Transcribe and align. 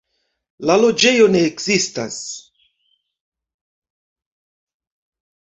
La 0.69 0.77
loĝejo 0.83 1.27
ne 1.33 1.41
ekzistas. 1.49 2.15